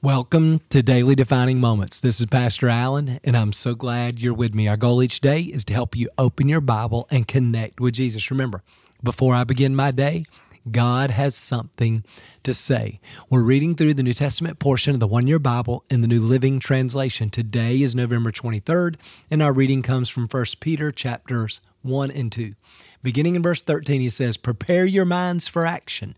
Welcome 0.00 0.60
to 0.68 0.80
Daily 0.80 1.16
Defining 1.16 1.58
Moments. 1.58 1.98
This 1.98 2.20
is 2.20 2.26
Pastor 2.26 2.68
Allen, 2.68 3.18
and 3.24 3.36
I'm 3.36 3.52
so 3.52 3.74
glad 3.74 4.20
you're 4.20 4.32
with 4.32 4.54
me. 4.54 4.68
Our 4.68 4.76
goal 4.76 5.02
each 5.02 5.20
day 5.20 5.40
is 5.40 5.64
to 5.64 5.74
help 5.74 5.96
you 5.96 6.08
open 6.16 6.48
your 6.48 6.60
Bible 6.60 7.08
and 7.10 7.26
connect 7.26 7.80
with 7.80 7.94
Jesus. 7.94 8.30
Remember, 8.30 8.62
before 9.02 9.34
I 9.34 9.42
begin 9.42 9.74
my 9.74 9.90
day, 9.90 10.24
God 10.70 11.10
has 11.10 11.34
something 11.34 12.04
to 12.44 12.54
say. 12.54 13.00
We're 13.28 13.42
reading 13.42 13.74
through 13.74 13.94
the 13.94 14.04
New 14.04 14.14
Testament 14.14 14.60
portion 14.60 14.94
of 14.94 15.00
the 15.00 15.08
One 15.08 15.26
Year 15.26 15.40
Bible 15.40 15.82
in 15.90 16.00
the 16.00 16.06
New 16.06 16.22
Living 16.22 16.60
Translation. 16.60 17.28
Today 17.28 17.82
is 17.82 17.96
November 17.96 18.30
23rd, 18.30 18.94
and 19.32 19.42
our 19.42 19.52
reading 19.52 19.82
comes 19.82 20.08
from 20.08 20.28
1 20.28 20.44
Peter 20.60 20.92
chapters 20.92 21.60
1 21.82 22.12
and 22.12 22.30
2. 22.30 22.54
Beginning 23.02 23.34
in 23.34 23.42
verse 23.42 23.62
13, 23.62 24.00
he 24.00 24.10
says, 24.10 24.36
Prepare 24.36 24.86
your 24.86 25.04
minds 25.04 25.48
for 25.48 25.66
action 25.66 26.16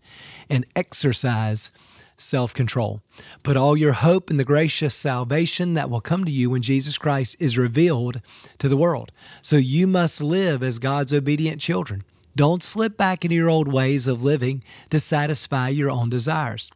and 0.51 0.67
exercise 0.75 1.71
self 2.17 2.53
control. 2.53 3.01
Put 3.43 3.57
all 3.57 3.75
your 3.75 3.93
hope 3.93 4.29
in 4.29 4.37
the 4.37 4.43
gracious 4.43 4.95
salvation 4.95 5.73
that 5.73 5.89
will 5.89 6.01
come 6.01 6.25
to 6.25 6.31
you 6.31 6.49
when 6.49 6.61
Jesus 6.61 6.97
Christ 6.97 7.35
is 7.39 7.57
revealed 7.57 8.21
to 8.59 8.69
the 8.69 8.77
world. 8.77 9.11
So 9.41 9.57
you 9.57 9.87
must 9.87 10.21
live 10.21 10.63
as 10.63 10.79
God's 10.79 11.13
obedient 11.13 11.61
children. 11.61 12.03
Don't 12.35 12.63
slip 12.63 12.97
back 12.97 13.25
into 13.25 13.35
your 13.35 13.49
old 13.49 13.67
ways 13.67 14.07
of 14.07 14.23
living 14.23 14.63
to 14.89 14.99
satisfy 14.99 15.69
your 15.69 15.89
own 15.89 16.09
desires. 16.09 16.71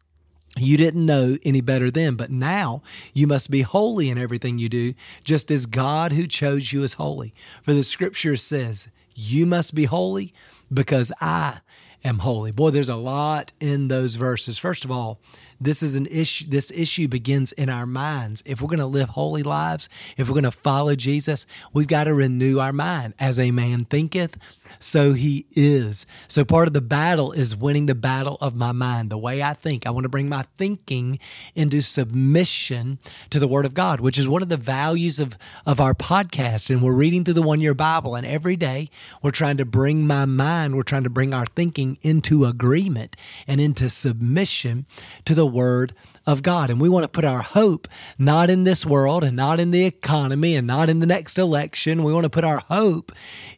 You 0.58 0.78
didn't 0.78 1.04
know 1.04 1.36
any 1.44 1.60
better 1.60 1.90
then, 1.90 2.14
but 2.14 2.30
now 2.30 2.82
you 3.12 3.26
must 3.26 3.50
be 3.50 3.60
holy 3.60 4.08
in 4.08 4.18
everything 4.18 4.58
you 4.58 4.70
do, 4.70 4.94
just 5.22 5.50
as 5.50 5.66
God 5.66 6.12
who 6.12 6.26
chose 6.26 6.72
you 6.72 6.82
is 6.82 6.94
holy. 6.94 7.34
For 7.62 7.74
the 7.74 7.82
scripture 7.82 8.36
says, 8.36 8.88
You 9.14 9.44
must 9.44 9.74
be 9.74 9.84
holy 9.84 10.32
because 10.72 11.12
I 11.20 11.60
am 12.04 12.20
holy. 12.20 12.50
Boy, 12.50 12.70
there's 12.70 12.88
a 12.88 12.96
lot 12.96 13.52
in 13.60 13.88
those 13.88 14.16
verses. 14.16 14.58
First 14.58 14.84
of 14.84 14.90
all, 14.90 15.18
this 15.60 15.82
is 15.82 15.94
an 15.94 16.06
issue 16.06 16.46
this 16.48 16.70
issue 16.70 17.08
begins 17.08 17.52
in 17.52 17.68
our 17.68 17.86
minds. 17.86 18.42
If 18.46 18.60
we're 18.60 18.68
going 18.68 18.78
to 18.80 18.86
live 18.86 19.10
holy 19.10 19.42
lives 19.42 19.88
if 20.16 20.28
we're 20.28 20.34
going 20.34 20.44
to 20.44 20.50
follow 20.50 20.94
jesus 20.94 21.46
we've 21.72 21.86
got 21.86 22.04
to 22.04 22.14
renew 22.14 22.58
our 22.58 22.72
mind 22.72 23.14
as 23.18 23.38
a 23.38 23.50
man 23.50 23.84
thinketh 23.84 24.36
so 24.78 25.12
he 25.12 25.46
is. 25.52 26.06
So 26.28 26.44
part 26.44 26.66
of 26.66 26.74
the 26.74 26.80
battle 26.80 27.32
is 27.32 27.56
winning 27.56 27.86
the 27.86 27.94
battle 27.94 28.36
of 28.40 28.54
my 28.54 28.72
mind. 28.72 29.10
The 29.10 29.18
way 29.18 29.42
i 29.42 29.52
think 29.54 29.86
i 29.86 29.90
want 29.90 30.04
to 30.04 30.08
bring 30.08 30.28
my 30.28 30.44
thinking 30.56 31.18
into 31.54 31.80
submission 31.80 32.98
to 33.30 33.38
the 33.38 33.48
word 33.48 33.64
of 33.64 33.74
god 33.74 34.00
which 34.00 34.18
is 34.18 34.28
one 34.28 34.42
of 34.42 34.48
the 34.48 34.56
values 34.56 35.18
of 35.18 35.38
of 35.64 35.80
our 35.80 35.94
podcast. 35.94 36.70
And 36.70 36.82
we're 36.82 36.92
reading 36.92 37.24
through 37.24 37.34
the 37.34 37.42
one 37.42 37.60
year 37.60 37.74
bible 37.74 38.14
and 38.14 38.26
every 38.26 38.56
day 38.56 38.90
we're 39.22 39.30
trying 39.30 39.56
to 39.56 39.64
bring 39.64 40.06
my 40.06 40.24
mind 40.24 40.76
we're 40.76 40.82
trying 40.82 41.04
to 41.04 41.10
bring 41.10 41.32
our 41.32 41.46
thinking 41.46 41.98
into 42.02 42.44
agreement 42.44 43.16
and 43.46 43.60
into 43.60 43.88
submission 43.88 44.86
to 45.24 45.34
the 45.34 45.45
Word 45.48 45.94
of 46.26 46.42
God. 46.42 46.70
And 46.70 46.80
we 46.80 46.88
want 46.88 47.04
to 47.04 47.08
put 47.08 47.24
our 47.24 47.42
hope 47.42 47.88
not 48.18 48.50
in 48.50 48.64
this 48.64 48.84
world 48.84 49.24
and 49.24 49.36
not 49.36 49.60
in 49.60 49.70
the 49.70 49.84
economy 49.84 50.56
and 50.56 50.66
not 50.66 50.88
in 50.88 51.00
the 51.00 51.06
next 51.06 51.38
election. 51.38 52.02
We 52.02 52.12
want 52.12 52.24
to 52.24 52.30
put 52.30 52.44
our 52.44 52.60
hope 52.68 53.12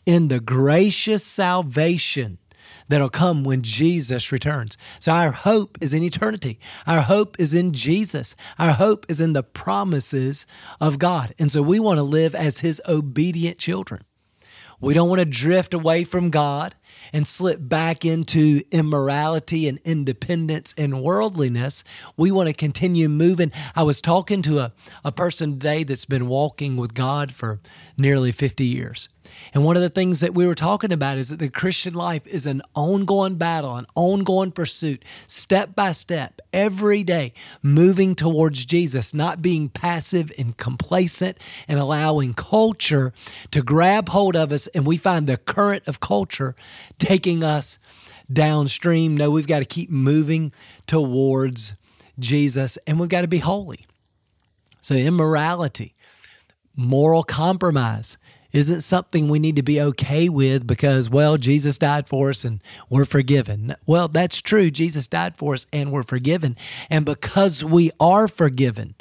in 0.07 0.29
the 0.29 0.41
gracious 0.41 1.25
salvation 1.25 2.39
that'll 2.89 3.11
come 3.11 3.45
when 3.45 3.63
Jesus 3.63 4.33
returns. 4.33 4.77
So 4.99 5.13
our 5.13 5.33
hope 5.33 5.79
is 5.81 5.93
in 5.93 6.03
eternity. 6.03 6.59
Our 6.87 7.03
hope 7.03 7.37
is 7.39 7.55
in 7.55 7.73
Jesus. 7.73 8.35
Our 8.59 8.73
hope 8.73 9.07
is 9.09 9.21
in 9.21 9.33
the 9.33 9.43
promises 9.43 10.47
of 10.81 10.99
God. 10.99 11.35
And 11.39 11.51
so 11.53 11.63
we 11.63 11.81
want 11.81 11.99
to 11.99 12.03
live 12.03 12.35
as 12.35 12.61
his 12.61 12.81
obedient 12.89 13.59
children. 13.59 14.05
We 14.81 14.95
don't 14.95 15.09
want 15.09 15.19
to 15.19 15.25
drift 15.25 15.75
away 15.75 16.05
from 16.05 16.31
God 16.31 16.77
and 17.13 17.27
slip 17.27 17.59
back 17.61 18.05
into 18.05 18.63
immorality 18.71 19.67
and 19.67 19.79
independence 19.85 20.73
and 20.79 21.03
worldliness. 21.03 21.83
We 22.17 22.31
want 22.31 22.49
to 22.49 22.53
continue 22.53 23.09
moving. 23.09 23.51
I 23.75 23.83
was 23.83 24.01
talking 24.01 24.41
to 24.43 24.61
a, 24.61 24.73
a 25.05 25.11
person 25.11 25.53
today 25.53 25.83
that's 25.83 26.05
been 26.05 26.29
walking 26.29 26.77
with 26.77 26.95
God 26.95 27.33
for 27.33 27.61
nearly 27.97 28.31
50 28.31 28.65
years. 28.65 29.09
And 29.55 29.65
one 29.65 29.77
of 29.77 29.83
the 29.83 29.89
things 29.89 30.21
that 30.21 30.35
we 30.35 30.47
were 30.47 30.55
talking 30.55 30.93
about 30.93 31.19
is 31.19 31.29
that 31.29 31.39
the 31.39 31.49
Christian 31.49 31.95
life 31.95 32.27
is 32.27 32.47
an 32.47 32.63
ongoing 32.75 33.37
battle, 33.37 33.77
an 33.77 33.87
ongoing 33.95 34.53
pursuit, 34.53 35.05
step 35.27 35.75
by 35.75 35.93
step, 35.93 36.41
every 36.53 37.03
day, 37.05 37.33
moving 37.63 38.15
towards 38.15 38.65
Jesus, 38.67 39.15
not 39.15 39.41
being 39.43 39.69
passive 39.69 40.33
and 40.39 40.57
complacent 40.57 41.39
and 41.67 41.79
allowing 41.79 42.35
culture 42.35 43.13
to 43.51 43.63
grab 43.63 44.11
hold 44.11 44.37
of 44.37 44.53
us. 44.53 44.67
And 44.69 44.87
we 44.87 44.97
find 44.97 45.27
the 45.27 45.37
current 45.37 45.87
of 45.89 46.01
culture 46.01 46.55
taking 46.99 47.43
us 47.43 47.79
downstream. 48.33 49.17
No, 49.17 49.31
we've 49.31 49.47
got 49.47 49.61
to 49.61 49.65
keep 49.65 49.91
moving 49.91 50.53
towards 50.87 51.75
Jesus 52.19 52.77
and 52.87 52.99
we've 52.99 53.09
got 53.09 53.23
to 53.23 53.29
be 53.29 53.39
holy. 53.39 53.87
So, 54.81 54.95
immorality, 54.95 55.95
moral 56.77 57.23
compromise, 57.23 58.17
isn't 58.53 58.81
something 58.81 59.29
we 59.29 59.39
need 59.39 59.57
to 59.57 59.63
be 59.63 59.81
okay 59.81 60.29
with 60.29 60.67
because, 60.67 61.11
well, 61.11 61.37
Jesus 61.37 61.79
died 61.79 62.09
for 62.09 62.31
us 62.31 62.45
and 62.45 62.61
we're 62.89 63.05
forgiven. 63.05 63.75
Well, 63.87 64.09
that's 64.09 64.41
true. 64.41 64.71
Jesus 64.71 65.07
died 65.07 65.37
for 65.37 65.55
us 65.55 65.67
and 65.73 65.93
we're 65.93 66.03
forgiven. 66.03 66.57
And 66.89 67.05
because 67.05 67.63
we 67.63 67.91
are 68.01 68.27
forgiven, 68.29 68.95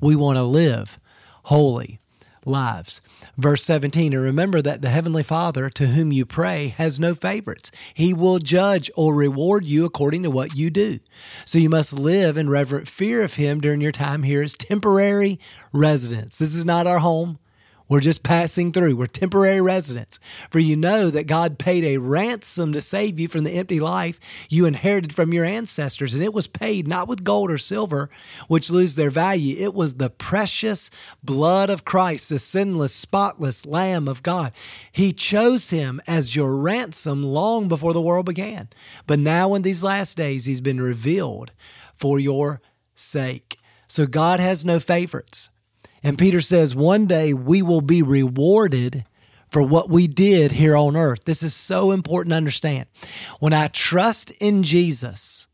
we 0.00 0.16
want 0.16 0.38
to 0.38 0.42
live 0.42 0.98
holy 1.44 1.98
lives. 2.46 3.00
Verse 3.36 3.64
17, 3.64 4.12
and 4.12 4.22
remember 4.22 4.62
that 4.62 4.82
the 4.82 4.90
Heavenly 4.90 5.22
Father 5.22 5.68
to 5.70 5.88
whom 5.88 6.12
you 6.12 6.24
pray 6.24 6.68
has 6.68 7.00
no 7.00 7.14
favorites. 7.14 7.70
He 7.94 8.14
will 8.14 8.38
judge 8.38 8.90
or 8.96 9.14
reward 9.14 9.64
you 9.64 9.84
according 9.84 10.22
to 10.22 10.30
what 10.30 10.56
you 10.56 10.70
do. 10.70 11.00
So 11.44 11.58
you 11.58 11.68
must 11.70 11.92
live 11.92 12.36
in 12.36 12.48
reverent 12.48 12.88
fear 12.88 13.22
of 13.22 13.34
Him 13.34 13.60
during 13.60 13.80
your 13.80 13.92
time 13.92 14.22
here 14.22 14.42
as 14.42 14.54
temporary 14.54 15.40
residents. 15.72 16.38
This 16.38 16.54
is 16.54 16.64
not 16.64 16.86
our 16.86 17.00
home. 17.00 17.38
We're 17.86 18.00
just 18.00 18.22
passing 18.22 18.72
through. 18.72 18.96
We're 18.96 19.06
temporary 19.06 19.60
residents. 19.60 20.18
For 20.50 20.58
you 20.58 20.74
know 20.74 21.10
that 21.10 21.26
God 21.26 21.58
paid 21.58 21.84
a 21.84 21.98
ransom 21.98 22.72
to 22.72 22.80
save 22.80 23.20
you 23.20 23.28
from 23.28 23.44
the 23.44 23.52
empty 23.52 23.78
life 23.78 24.18
you 24.48 24.64
inherited 24.64 25.12
from 25.12 25.34
your 25.34 25.44
ancestors. 25.44 26.14
And 26.14 26.22
it 26.22 26.32
was 26.32 26.46
paid 26.46 26.88
not 26.88 27.08
with 27.08 27.24
gold 27.24 27.50
or 27.50 27.58
silver, 27.58 28.08
which 28.48 28.70
lose 28.70 28.94
their 28.94 29.10
value. 29.10 29.56
It 29.58 29.74
was 29.74 29.94
the 29.94 30.08
precious 30.08 30.90
blood 31.22 31.68
of 31.68 31.84
Christ, 31.84 32.30
the 32.30 32.38
sinless, 32.38 32.94
spotless 32.94 33.66
Lamb 33.66 34.08
of 34.08 34.22
God. 34.22 34.52
He 34.90 35.12
chose 35.12 35.68
him 35.68 36.00
as 36.06 36.34
your 36.34 36.56
ransom 36.56 37.22
long 37.22 37.68
before 37.68 37.92
the 37.92 38.00
world 38.00 38.24
began. 38.24 38.68
But 39.06 39.18
now, 39.18 39.52
in 39.52 39.60
these 39.62 39.82
last 39.82 40.16
days, 40.16 40.46
he's 40.46 40.62
been 40.62 40.80
revealed 40.80 41.52
for 41.94 42.18
your 42.18 42.62
sake. 42.94 43.58
So 43.86 44.06
God 44.06 44.40
has 44.40 44.64
no 44.64 44.80
favorites. 44.80 45.50
And 46.04 46.18
Peter 46.18 46.40
says, 46.40 46.74
one 46.74 47.06
day 47.06 47.32
we 47.32 47.62
will 47.62 47.80
be 47.80 48.02
rewarded 48.02 49.04
for 49.48 49.62
what 49.62 49.88
we 49.88 50.06
did 50.06 50.52
here 50.52 50.76
on 50.76 50.96
earth. 50.96 51.24
This 51.24 51.42
is 51.42 51.54
so 51.54 51.90
important 51.90 52.30
to 52.30 52.36
understand. 52.36 52.86
When 53.40 53.52
I 53.52 53.68
trust 53.68 54.30
in 54.32 54.62
Jesus, 54.62 55.46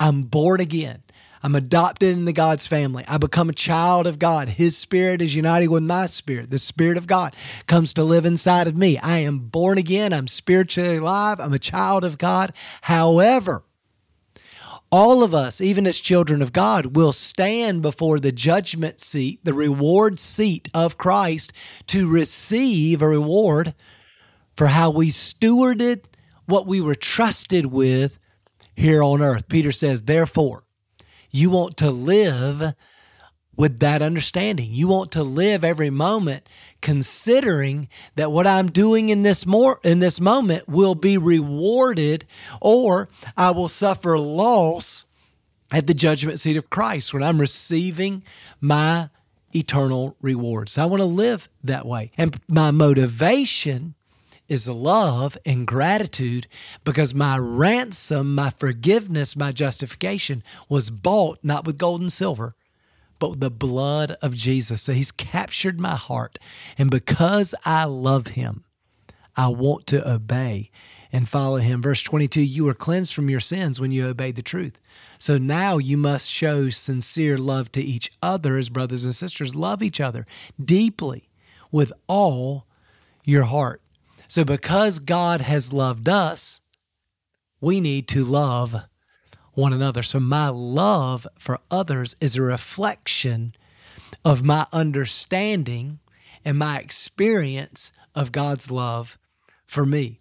I'm 0.00 0.22
born 0.22 0.60
again. 0.60 1.02
I'm 1.42 1.54
adopted 1.54 2.16
into 2.16 2.32
God's 2.32 2.66
family. 2.66 3.04
I 3.08 3.18
become 3.18 3.48
a 3.48 3.54
child 3.54 4.06
of 4.06 4.18
God. 4.18 4.48
His 4.48 4.76
spirit 4.76 5.22
is 5.22 5.34
united 5.34 5.68
with 5.68 5.82
my 5.82 6.06
spirit. 6.06 6.50
The 6.50 6.58
spirit 6.58 6.96
of 6.96 7.06
God 7.06 7.34
comes 7.66 7.94
to 7.94 8.04
live 8.04 8.26
inside 8.26 8.68
of 8.68 8.76
me. 8.76 8.98
I 8.98 9.18
am 9.18 9.38
born 9.38 9.78
again. 9.78 10.12
I'm 10.12 10.28
spiritually 10.28 10.96
alive. 10.96 11.40
I'm 11.40 11.52
a 11.52 11.58
child 11.58 12.04
of 12.04 12.18
God. 12.18 12.52
However, 12.82 13.64
all 14.90 15.22
of 15.22 15.34
us, 15.34 15.60
even 15.60 15.86
as 15.86 16.00
children 16.00 16.42
of 16.42 16.52
God, 16.52 16.96
will 16.96 17.12
stand 17.12 17.80
before 17.82 18.18
the 18.18 18.32
judgment 18.32 19.00
seat, 19.00 19.40
the 19.44 19.54
reward 19.54 20.18
seat 20.18 20.68
of 20.74 20.98
Christ 20.98 21.52
to 21.86 22.08
receive 22.08 23.00
a 23.00 23.08
reward 23.08 23.74
for 24.56 24.68
how 24.68 24.90
we 24.90 25.10
stewarded 25.10 26.04
what 26.46 26.66
we 26.66 26.80
were 26.80 26.96
trusted 26.96 27.66
with 27.66 28.18
here 28.74 29.02
on 29.02 29.22
earth. 29.22 29.48
Peter 29.48 29.70
says, 29.70 30.02
therefore, 30.02 30.64
you 31.30 31.50
want 31.50 31.76
to 31.76 31.90
live 31.90 32.74
with 33.60 33.78
that 33.80 34.00
understanding. 34.00 34.70
You 34.72 34.88
want 34.88 35.12
to 35.12 35.22
live 35.22 35.62
every 35.62 35.90
moment 35.90 36.48
considering 36.80 37.90
that 38.16 38.32
what 38.32 38.46
I'm 38.46 38.70
doing 38.70 39.10
in 39.10 39.20
this 39.20 39.44
more 39.44 39.78
in 39.84 39.98
this 39.98 40.18
moment 40.18 40.66
will 40.66 40.94
be 40.94 41.18
rewarded 41.18 42.24
or 42.62 43.10
I 43.36 43.50
will 43.50 43.68
suffer 43.68 44.18
loss 44.18 45.04
at 45.70 45.86
the 45.86 45.92
judgment 45.92 46.40
seat 46.40 46.56
of 46.56 46.70
Christ 46.70 47.12
when 47.12 47.22
I'm 47.22 47.38
receiving 47.38 48.22
my 48.62 49.10
eternal 49.52 50.16
rewards. 50.22 50.72
So 50.72 50.82
I 50.82 50.86
want 50.86 51.00
to 51.00 51.04
live 51.04 51.50
that 51.62 51.84
way. 51.84 52.12
And 52.16 52.40
my 52.48 52.70
motivation 52.70 53.94
is 54.48 54.68
love 54.68 55.36
and 55.44 55.66
gratitude 55.66 56.46
because 56.82 57.14
my 57.14 57.36
ransom, 57.36 58.34
my 58.34 58.48
forgiveness, 58.48 59.36
my 59.36 59.52
justification 59.52 60.42
was 60.70 60.88
bought 60.88 61.38
not 61.42 61.66
with 61.66 61.76
gold 61.76 62.00
and 62.00 62.10
silver, 62.10 62.54
the 63.20 63.50
blood 63.50 64.16
of 64.22 64.34
Jesus. 64.34 64.82
So 64.82 64.92
he's 64.92 65.12
captured 65.12 65.78
my 65.78 65.96
heart. 65.96 66.38
And 66.76 66.90
because 66.90 67.54
I 67.64 67.84
love 67.84 68.28
him, 68.28 68.64
I 69.36 69.48
want 69.48 69.86
to 69.88 70.10
obey 70.10 70.70
and 71.12 71.28
follow 71.28 71.56
him. 71.56 71.82
Verse 71.82 72.02
22 72.02 72.40
You 72.40 72.64
were 72.64 72.74
cleansed 72.74 73.14
from 73.14 73.30
your 73.30 73.40
sins 73.40 73.80
when 73.80 73.92
you 73.92 74.06
obeyed 74.06 74.36
the 74.36 74.42
truth. 74.42 74.78
So 75.18 75.38
now 75.38 75.78
you 75.78 75.96
must 75.96 76.30
show 76.30 76.70
sincere 76.70 77.38
love 77.38 77.70
to 77.72 77.80
each 77.80 78.10
other 78.22 78.56
as 78.56 78.68
brothers 78.68 79.04
and 79.04 79.14
sisters. 79.14 79.54
Love 79.54 79.82
each 79.82 80.00
other 80.00 80.26
deeply 80.62 81.28
with 81.70 81.92
all 82.06 82.66
your 83.24 83.44
heart. 83.44 83.82
So 84.28 84.44
because 84.44 84.98
God 84.98 85.40
has 85.40 85.72
loved 85.72 86.08
us, 86.08 86.60
we 87.60 87.80
need 87.80 88.08
to 88.08 88.24
love 88.24 88.84
one 89.54 89.72
another. 89.72 90.02
So 90.02 90.20
my 90.20 90.48
love 90.48 91.26
for 91.38 91.58
others 91.70 92.16
is 92.20 92.36
a 92.36 92.42
reflection 92.42 93.54
of 94.24 94.42
my 94.42 94.66
understanding 94.72 96.00
and 96.44 96.58
my 96.58 96.78
experience 96.78 97.92
of 98.14 98.32
God's 98.32 98.70
love 98.70 99.18
for 99.66 99.86
me. 99.86 100.20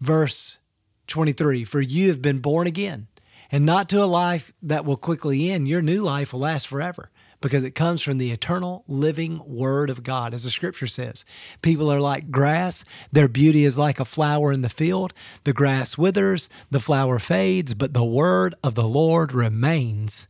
Verse 0.00 0.58
23 1.06 1.64
For 1.64 1.80
you 1.80 2.08
have 2.08 2.22
been 2.22 2.40
born 2.40 2.66
again, 2.66 3.08
and 3.50 3.64
not 3.64 3.88
to 3.90 4.02
a 4.02 4.06
life 4.06 4.52
that 4.62 4.84
will 4.84 4.96
quickly 4.96 5.50
end. 5.50 5.68
Your 5.68 5.82
new 5.82 6.02
life 6.02 6.32
will 6.32 6.40
last 6.40 6.66
forever 6.66 7.10
because 7.44 7.62
it 7.62 7.74
comes 7.74 8.00
from 8.00 8.16
the 8.16 8.30
eternal 8.30 8.84
living 8.88 9.38
word 9.44 9.90
of 9.90 10.02
God. 10.02 10.32
As 10.32 10.44
the 10.44 10.50
scripture 10.50 10.86
says, 10.86 11.26
people 11.60 11.92
are 11.92 12.00
like 12.00 12.30
grass, 12.30 12.86
their 13.12 13.28
beauty 13.28 13.66
is 13.66 13.76
like 13.76 14.00
a 14.00 14.06
flower 14.06 14.50
in 14.50 14.62
the 14.62 14.70
field. 14.70 15.12
The 15.44 15.52
grass 15.52 15.98
withers, 15.98 16.48
the 16.70 16.80
flower 16.80 17.18
fades, 17.18 17.74
but 17.74 17.92
the 17.92 18.02
word 18.02 18.54
of 18.64 18.74
the 18.74 18.88
Lord 18.88 19.34
remains 19.34 20.26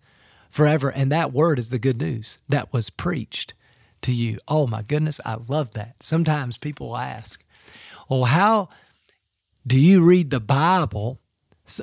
forever. 0.50 0.90
And 0.90 1.12
that 1.12 1.32
word 1.32 1.60
is 1.60 1.70
the 1.70 1.78
good 1.78 2.00
news 2.00 2.38
that 2.48 2.72
was 2.72 2.90
preached 2.90 3.54
to 4.02 4.12
you. 4.12 4.38
Oh 4.48 4.66
my 4.66 4.82
goodness, 4.82 5.20
I 5.24 5.36
love 5.46 5.72
that. 5.74 6.02
Sometimes 6.02 6.58
people 6.58 6.96
ask, 6.96 7.44
well, 8.08 8.24
how 8.24 8.70
do 9.64 9.78
you 9.78 10.02
read 10.04 10.30
the 10.30 10.40
Bible, 10.40 11.20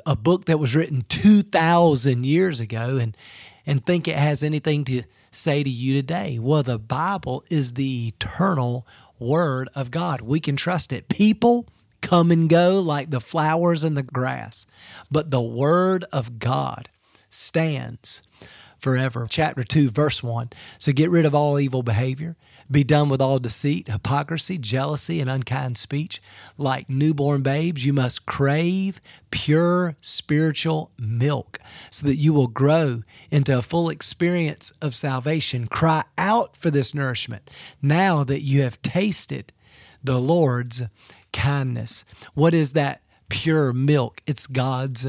a 0.04 0.14
book 0.14 0.44
that 0.44 0.58
was 0.58 0.76
written 0.76 1.06
2,000 1.08 2.24
years 2.24 2.60
ago, 2.60 2.98
and, 2.98 3.16
and 3.66 3.84
think 3.84 4.06
it 4.06 4.16
has 4.16 4.42
anything 4.42 4.84
to 4.84 5.02
say 5.30 5.62
to 5.62 5.70
you 5.70 5.94
today? 5.94 6.38
Well, 6.38 6.62
the 6.62 6.78
Bible 6.78 7.44
is 7.50 7.74
the 7.74 8.08
eternal 8.08 8.86
Word 9.18 9.68
of 9.74 9.90
God. 9.90 10.20
We 10.20 10.40
can 10.40 10.56
trust 10.56 10.92
it. 10.92 11.08
People 11.08 11.66
come 12.00 12.30
and 12.30 12.48
go 12.48 12.80
like 12.80 13.10
the 13.10 13.20
flowers 13.20 13.84
and 13.84 13.96
the 13.96 14.02
grass, 14.02 14.66
but 15.10 15.30
the 15.30 15.40
Word 15.40 16.04
of 16.12 16.38
God 16.38 16.88
stands 17.30 18.22
forever. 18.78 19.26
Chapter 19.30 19.62
2, 19.62 19.90
verse 19.90 20.22
1. 20.22 20.50
So 20.78 20.92
get 20.92 21.10
rid 21.10 21.24
of 21.24 21.34
all 21.34 21.58
evil 21.60 21.82
behavior 21.82 22.36
be 22.72 22.82
done 22.84 23.08
with 23.08 23.20
all 23.20 23.38
deceit, 23.38 23.88
hypocrisy, 23.88 24.58
jealousy, 24.58 25.20
and 25.20 25.30
unkind 25.30 25.76
speech. 25.78 26.20
Like 26.56 26.88
newborn 26.88 27.42
babes, 27.42 27.84
you 27.84 27.92
must 27.92 28.26
crave 28.26 29.00
pure 29.30 29.96
spiritual 30.00 30.90
milk 30.98 31.58
so 31.90 32.06
that 32.06 32.16
you 32.16 32.32
will 32.32 32.48
grow 32.48 33.02
into 33.30 33.56
a 33.56 33.62
full 33.62 33.90
experience 33.90 34.72
of 34.80 34.94
salvation. 34.94 35.66
Cry 35.66 36.04
out 36.16 36.56
for 36.56 36.70
this 36.70 36.94
nourishment 36.94 37.50
now 37.80 38.24
that 38.24 38.42
you 38.42 38.62
have 38.62 38.80
tasted 38.82 39.52
the 40.02 40.18
Lord's 40.18 40.82
kindness. 41.32 42.04
What 42.34 42.54
is 42.54 42.72
that 42.72 43.02
pure 43.28 43.72
milk? 43.72 44.22
It's 44.26 44.46
God's 44.46 45.08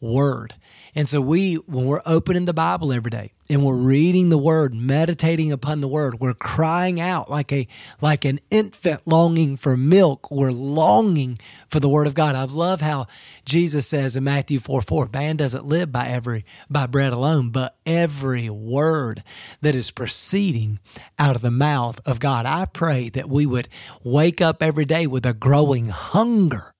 word. 0.00 0.54
And 0.94 1.08
so 1.08 1.20
we, 1.20 1.56
when 1.56 1.84
we're 1.84 2.02
opening 2.06 2.46
the 2.46 2.54
Bible 2.54 2.92
every 2.92 3.10
day 3.10 3.32
and 3.48 3.64
we're 3.64 3.76
reading 3.76 4.28
the 4.28 4.38
word, 4.38 4.74
meditating 4.74 5.52
upon 5.52 5.80
the 5.80 5.88
word, 5.88 6.20
we're 6.20 6.34
crying 6.34 7.00
out 7.00 7.30
like 7.30 7.52
a 7.52 7.68
like 8.00 8.24
an 8.24 8.40
infant 8.50 9.06
longing 9.06 9.56
for 9.56 9.76
milk. 9.76 10.30
We're 10.30 10.50
longing 10.50 11.38
for 11.68 11.78
the 11.78 11.88
word 11.88 12.06
of 12.06 12.14
God. 12.14 12.34
I 12.34 12.44
love 12.44 12.80
how 12.80 13.06
Jesus 13.44 13.86
says 13.86 14.16
in 14.16 14.24
Matthew 14.24 14.58
4 14.58 14.82
4, 14.82 15.10
man 15.12 15.36
doesn't 15.36 15.64
live 15.64 15.92
by 15.92 16.08
every 16.08 16.44
by 16.68 16.86
bread 16.86 17.12
alone, 17.12 17.50
but 17.50 17.76
every 17.86 18.50
word 18.50 19.22
that 19.60 19.74
is 19.74 19.90
proceeding 19.90 20.80
out 21.18 21.36
of 21.36 21.42
the 21.42 21.50
mouth 21.50 22.00
of 22.04 22.18
God. 22.18 22.46
I 22.46 22.64
pray 22.64 23.08
that 23.10 23.28
we 23.28 23.46
would 23.46 23.68
wake 24.02 24.40
up 24.40 24.62
every 24.62 24.84
day 24.84 25.06
with 25.06 25.24
a 25.24 25.34
growing 25.34 25.86
hunger 25.86 26.74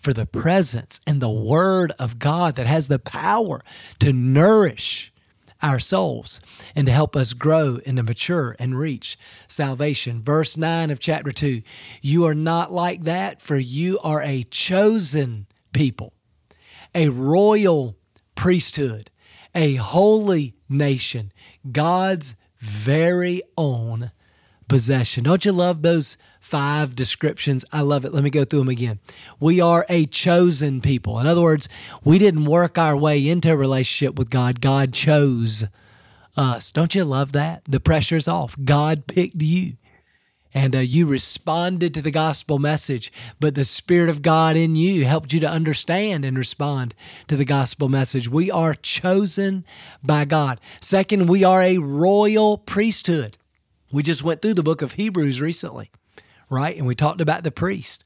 for 0.00 0.12
the 0.12 0.26
presence 0.26 1.00
and 1.06 1.22
the 1.22 1.30
word 1.30 1.92
of 1.98 2.18
God 2.18 2.56
that 2.56 2.66
has 2.66 2.88
the 2.88 2.98
power 2.98 3.62
to 4.00 4.12
nourish 4.12 5.13
our 5.64 5.80
souls 5.80 6.40
and 6.76 6.86
to 6.86 6.92
help 6.92 7.16
us 7.16 7.32
grow 7.32 7.80
and 7.86 7.96
to 7.96 8.02
mature 8.02 8.54
and 8.58 8.78
reach 8.78 9.18
salvation. 9.48 10.22
Verse 10.22 10.58
9 10.58 10.90
of 10.90 11.00
chapter 11.00 11.32
2 11.32 11.62
You 12.02 12.26
are 12.26 12.34
not 12.34 12.70
like 12.70 13.04
that, 13.04 13.40
for 13.40 13.56
you 13.56 13.98
are 14.00 14.22
a 14.22 14.44
chosen 14.44 15.46
people, 15.72 16.12
a 16.94 17.08
royal 17.08 17.96
priesthood, 18.34 19.10
a 19.54 19.76
holy 19.76 20.54
nation, 20.68 21.32
God's 21.72 22.34
very 22.60 23.40
own 23.56 24.10
possession. 24.68 25.24
Don't 25.24 25.46
you 25.46 25.52
love 25.52 25.80
those 25.80 26.18
five 26.44 26.94
descriptions. 26.94 27.64
I 27.72 27.80
love 27.80 28.04
it. 28.04 28.12
Let 28.12 28.22
me 28.22 28.28
go 28.28 28.44
through 28.44 28.58
them 28.58 28.68
again. 28.68 28.98
We 29.40 29.62
are 29.62 29.86
a 29.88 30.04
chosen 30.04 30.82
people. 30.82 31.18
In 31.18 31.26
other 31.26 31.40
words, 31.40 31.70
we 32.04 32.18
didn't 32.18 32.44
work 32.44 32.76
our 32.76 32.94
way 32.94 33.26
into 33.26 33.50
a 33.50 33.56
relationship 33.56 34.18
with 34.18 34.28
God, 34.28 34.60
God 34.60 34.92
chose 34.92 35.64
us. 36.36 36.70
Don't 36.70 36.94
you 36.94 37.04
love 37.04 37.32
that? 37.32 37.62
The 37.64 37.80
pressure's 37.80 38.28
off. 38.28 38.56
God 38.62 39.06
picked 39.06 39.40
you. 39.40 39.78
And 40.52 40.76
uh, 40.76 40.80
you 40.80 41.06
responded 41.06 41.94
to 41.94 42.02
the 42.02 42.10
gospel 42.10 42.58
message, 42.58 43.10
but 43.40 43.54
the 43.54 43.64
Spirit 43.64 44.10
of 44.10 44.20
God 44.20 44.54
in 44.54 44.76
you 44.76 45.06
helped 45.06 45.32
you 45.32 45.40
to 45.40 45.50
understand 45.50 46.26
and 46.26 46.36
respond 46.36 46.94
to 47.26 47.36
the 47.36 47.46
gospel 47.46 47.88
message. 47.88 48.28
We 48.28 48.50
are 48.50 48.74
chosen 48.74 49.64
by 50.02 50.26
God. 50.26 50.60
Second, 50.80 51.26
we 51.26 51.42
are 51.42 51.62
a 51.62 51.78
royal 51.78 52.58
priesthood. 52.58 53.38
We 53.90 54.02
just 54.02 54.22
went 54.22 54.42
through 54.42 54.54
the 54.54 54.62
book 54.62 54.82
of 54.82 54.92
Hebrews 54.92 55.40
recently 55.40 55.90
right? 56.48 56.76
And 56.76 56.86
we 56.86 56.94
talked 56.94 57.20
about 57.20 57.44
the 57.44 57.50
priest. 57.50 58.04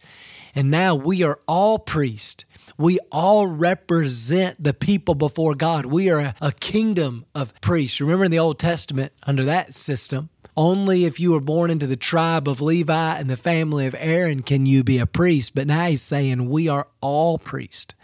And 0.54 0.70
now 0.70 0.94
we 0.94 1.22
are 1.22 1.38
all 1.46 1.78
priests. 1.78 2.44
We 2.76 2.98
all 3.10 3.46
represent 3.46 4.62
the 4.62 4.74
people 4.74 5.14
before 5.14 5.54
God. 5.54 5.86
We 5.86 6.10
are 6.10 6.18
a, 6.20 6.34
a, 6.40 6.52
kingdom 6.52 7.26
of 7.34 7.52
priests. 7.60 8.00
Remember 8.00 8.24
in 8.24 8.30
the 8.30 8.38
Old 8.38 8.58
Testament, 8.58 9.12
under 9.24 9.44
that 9.44 9.74
system, 9.74 10.30
only 10.56 11.04
if 11.04 11.18
you 11.18 11.32
were 11.32 11.40
born 11.40 11.70
into 11.70 11.86
the 11.86 11.96
tribe 11.96 12.48
of 12.48 12.60
Levi 12.60 13.18
and 13.18 13.28
the 13.28 13.36
family 13.36 13.86
of 13.86 13.96
Aaron 13.98 14.42
can 14.42 14.66
you 14.66 14.84
be 14.84 14.98
a 14.98 15.06
priest. 15.06 15.54
But 15.54 15.66
now 15.66 15.86
he's 15.86 16.02
saying 16.02 16.48
we 16.48 16.68
are 16.68 16.88
all 17.00 17.38
priests. 17.38 17.94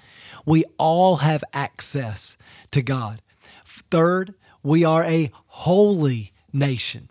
We 0.45 0.65
all 0.79 1.17
have 1.17 1.45
access 1.53 2.37
to 2.73 2.83
God. 2.83 3.23
Third, 3.91 4.35
we 4.63 4.85
are 4.85 5.05
a 5.05 5.31
holy 5.47 6.33
nation. 6.53 7.11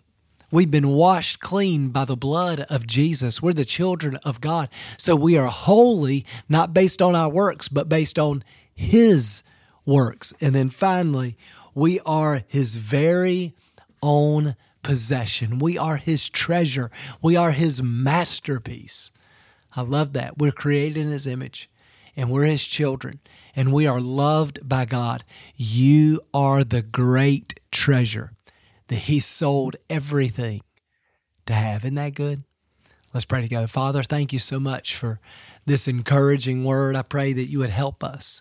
We've 0.54 0.70
been 0.70 0.90
washed 0.90 1.40
clean 1.40 1.88
by 1.88 2.04
the 2.04 2.16
blood 2.16 2.60
of 2.70 2.86
Jesus. 2.86 3.42
We're 3.42 3.54
the 3.54 3.64
children 3.64 4.14
of 4.22 4.40
God. 4.40 4.68
So 4.96 5.16
we 5.16 5.36
are 5.36 5.48
holy, 5.48 6.24
not 6.48 6.72
based 6.72 7.02
on 7.02 7.16
our 7.16 7.28
works, 7.28 7.68
but 7.68 7.88
based 7.88 8.20
on 8.20 8.44
His 8.72 9.42
works. 9.84 10.32
And 10.40 10.54
then 10.54 10.70
finally, 10.70 11.36
we 11.74 11.98
are 12.06 12.44
His 12.46 12.76
very 12.76 13.56
own 14.00 14.54
possession. 14.84 15.58
We 15.58 15.76
are 15.76 15.96
His 15.96 16.28
treasure. 16.28 16.88
We 17.20 17.34
are 17.34 17.50
His 17.50 17.82
masterpiece. 17.82 19.10
I 19.74 19.80
love 19.80 20.12
that. 20.12 20.38
We're 20.38 20.52
created 20.52 20.98
in 20.98 21.10
His 21.10 21.26
image 21.26 21.68
and 22.14 22.30
we're 22.30 22.44
His 22.44 22.64
children 22.64 23.18
and 23.56 23.72
we 23.72 23.88
are 23.88 24.00
loved 24.00 24.60
by 24.68 24.84
God. 24.84 25.24
You 25.56 26.20
are 26.32 26.62
the 26.62 26.82
great 26.82 27.58
treasure 27.72 28.30
that 28.94 29.00
he 29.00 29.18
sold 29.18 29.74
everything 29.90 30.62
to 31.46 31.52
have. 31.52 31.84
Isn't 31.84 31.96
that 31.96 32.14
good? 32.14 32.44
Let's 33.12 33.24
pray 33.24 33.40
together. 33.40 33.66
Father, 33.66 34.04
thank 34.04 34.32
you 34.32 34.38
so 34.38 34.60
much 34.60 34.94
for 34.94 35.18
this 35.66 35.88
encouraging 35.88 36.62
word. 36.62 36.94
I 36.94 37.02
pray 37.02 37.32
that 37.32 37.46
you 37.46 37.58
would 37.58 37.70
help 37.70 38.04
us 38.04 38.40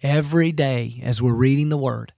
every 0.00 0.52
day 0.52 1.00
as 1.02 1.20
we're 1.20 1.32
reading 1.32 1.68
the 1.68 1.76
word 1.76 2.12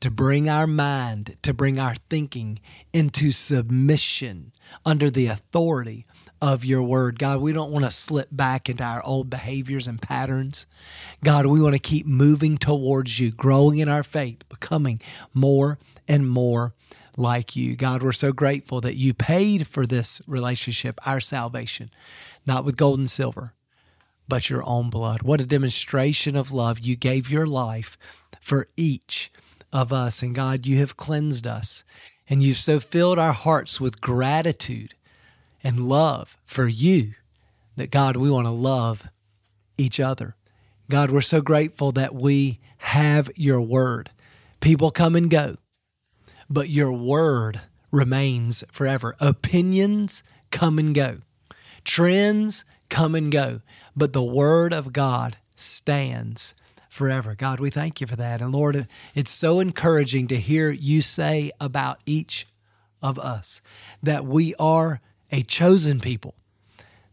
to 0.00 0.10
bring 0.10 0.50
our 0.50 0.66
mind, 0.66 1.38
to 1.42 1.54
bring 1.54 1.78
our 1.78 1.94
thinking 2.10 2.60
into 2.92 3.30
submission 3.30 4.52
under 4.84 5.08
the 5.08 5.28
authority 5.28 6.04
of 6.42 6.66
your 6.66 6.82
word. 6.82 7.18
God, 7.18 7.40
we 7.40 7.54
don't 7.54 7.72
want 7.72 7.86
to 7.86 7.90
slip 7.90 8.28
back 8.30 8.68
into 8.68 8.84
our 8.84 9.02
old 9.06 9.30
behaviors 9.30 9.88
and 9.88 10.02
patterns. 10.02 10.66
God, 11.24 11.46
we 11.46 11.62
want 11.62 11.76
to 11.76 11.78
keep 11.78 12.04
moving 12.04 12.58
towards 12.58 13.18
you, 13.18 13.30
growing 13.30 13.78
in 13.78 13.88
our 13.88 14.02
faith, 14.02 14.46
becoming 14.50 15.00
more 15.32 15.78
and 16.06 16.28
more 16.28 16.74
like 17.16 17.56
you. 17.56 17.76
God, 17.76 18.02
we're 18.02 18.12
so 18.12 18.32
grateful 18.32 18.80
that 18.80 18.96
you 18.96 19.14
paid 19.14 19.68
for 19.68 19.86
this 19.86 20.22
relationship, 20.26 20.98
our 21.06 21.20
salvation, 21.20 21.90
not 22.46 22.64
with 22.64 22.76
gold 22.76 22.98
and 22.98 23.10
silver, 23.10 23.54
but 24.28 24.48
your 24.48 24.62
own 24.66 24.90
blood. 24.90 25.22
What 25.22 25.40
a 25.40 25.46
demonstration 25.46 26.36
of 26.36 26.52
love. 26.52 26.78
You 26.78 26.96
gave 26.96 27.30
your 27.30 27.46
life 27.46 27.98
for 28.40 28.66
each 28.76 29.30
of 29.72 29.92
us. 29.92 30.22
And 30.22 30.34
God, 30.34 30.66
you 30.66 30.78
have 30.78 30.96
cleansed 30.96 31.46
us. 31.46 31.84
And 32.28 32.42
you've 32.42 32.56
so 32.56 32.80
filled 32.80 33.18
our 33.18 33.32
hearts 33.32 33.80
with 33.80 34.00
gratitude 34.00 34.94
and 35.62 35.88
love 35.88 36.36
for 36.44 36.66
you 36.66 37.14
that, 37.76 37.90
God, 37.90 38.16
we 38.16 38.30
want 38.30 38.46
to 38.46 38.52
love 38.52 39.08
each 39.76 40.00
other. 40.00 40.36
God, 40.88 41.10
we're 41.10 41.20
so 41.20 41.40
grateful 41.40 41.92
that 41.92 42.14
we 42.14 42.60
have 42.78 43.30
your 43.36 43.60
word. 43.60 44.10
People 44.60 44.90
come 44.90 45.16
and 45.16 45.30
go, 45.30 45.56
but 46.52 46.68
your 46.68 46.92
word 46.92 47.62
remains 47.90 48.62
forever. 48.70 49.16
Opinions 49.20 50.22
come 50.50 50.78
and 50.78 50.94
go, 50.94 51.18
trends 51.82 52.66
come 52.90 53.14
and 53.14 53.32
go, 53.32 53.62
but 53.96 54.12
the 54.12 54.22
word 54.22 54.74
of 54.74 54.92
God 54.92 55.38
stands 55.56 56.52
forever. 56.90 57.34
God, 57.34 57.58
we 57.58 57.70
thank 57.70 58.02
you 58.02 58.06
for 58.06 58.16
that. 58.16 58.42
And 58.42 58.52
Lord, 58.52 58.86
it's 59.14 59.30
so 59.30 59.60
encouraging 59.60 60.28
to 60.28 60.38
hear 60.38 60.70
you 60.70 61.00
say 61.00 61.52
about 61.58 62.00
each 62.04 62.46
of 63.00 63.18
us 63.18 63.62
that 64.02 64.26
we 64.26 64.54
are 64.56 65.00
a 65.30 65.42
chosen 65.42 66.00
people, 66.00 66.34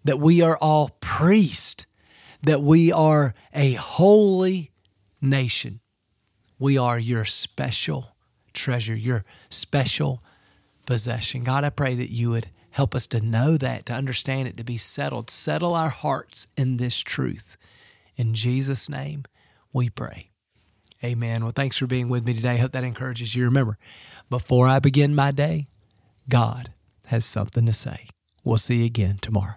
that 0.03 0.19
we 0.19 0.41
are 0.41 0.57
all 0.57 0.97
priests, 0.99 1.85
that 2.43 2.61
we 2.61 2.91
are 2.91 3.33
a 3.53 3.73
holy 3.73 4.71
nation. 5.21 5.79
We 6.59 6.77
are 6.77 6.99
your 6.99 7.23
special 7.23 8.17
treasure, 8.59 8.95
your 8.95 9.25
special 9.49 10.23
possession. 10.85 11.43
God, 11.43 11.63
I 11.63 11.69
pray 11.69 11.95
that 11.95 12.11
you 12.11 12.31
would 12.31 12.49
help 12.71 12.93
us 12.93 13.07
to 13.07 13.21
know 13.21 13.57
that, 13.57 13.85
to 13.87 13.93
understand 13.93 14.47
it, 14.47 14.57
to 14.57 14.63
be 14.63 14.77
settled. 14.77 15.29
Settle 15.29 15.73
our 15.73 15.89
hearts 15.89 16.47
in 16.55 16.77
this 16.77 16.99
truth. 16.99 17.57
In 18.15 18.33
Jesus' 18.33 18.89
name, 18.89 19.23
we 19.73 19.89
pray. 19.89 20.29
Amen. 21.03 21.43
Well, 21.43 21.53
thanks 21.55 21.77
for 21.77 21.87
being 21.87 22.09
with 22.09 22.25
me 22.25 22.33
today. 22.33 22.51
I 22.51 22.57
hope 22.57 22.73
that 22.73 22.83
encourages 22.83 23.33
you. 23.33 23.45
Remember, 23.45 23.77
before 24.29 24.67
I 24.67 24.79
begin 24.79 25.15
my 25.15 25.31
day, 25.31 25.67
God 26.27 26.73
has 27.07 27.25
something 27.25 27.65
to 27.65 27.73
say. 27.73 28.07
We'll 28.43 28.57
see 28.57 28.77
you 28.77 28.85
again 28.85 29.19
tomorrow. 29.21 29.55